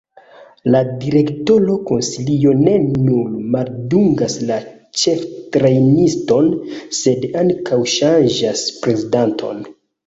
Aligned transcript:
La 0.75 0.79
direktora 1.01 1.75
konsilio 1.89 2.55
ne 2.63 2.73
nur 2.87 3.37
maldungas 3.57 4.39
la 4.49 4.59
ĉeftrejniston, 5.03 6.53
sed 7.03 7.33
ankaŭ 7.45 7.83
ŝanĝas 7.99 8.67
prezidanton. 8.85 9.67